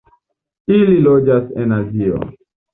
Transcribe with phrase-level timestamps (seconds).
[0.77, 2.21] Ili loĝas en Azio.